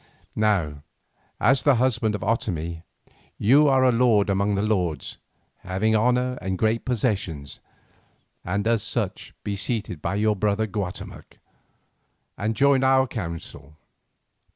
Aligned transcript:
Now 0.35 0.81
as 1.39 1.61
the 1.61 1.75
husband 1.75 2.15
of 2.15 2.21
Otomie, 2.23 2.81
you 3.37 3.67
are 3.67 3.83
a 3.83 3.91
lord 3.91 4.31
among 4.31 4.55
the 4.55 4.63
lords, 4.63 5.19
having 5.59 5.95
honour 5.95 6.39
and 6.41 6.57
great 6.57 6.85
possessions, 6.85 7.59
and 8.43 8.65
as 8.67 8.81
such 8.81 9.35
be 9.43 9.55
seated 9.55 10.01
by 10.01 10.15
your 10.15 10.35
brother 10.35 10.65
Guatemoc, 10.65 11.37
and 12.35 12.55
join 12.55 12.83
our 12.83 13.05
council." 13.05 13.77